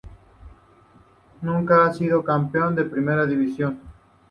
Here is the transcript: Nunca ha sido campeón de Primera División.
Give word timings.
Nunca 1.43 1.85
ha 1.85 1.93
sido 1.93 2.23
campeón 2.23 2.73
de 2.73 2.85
Primera 2.85 3.27
División. 3.27 3.79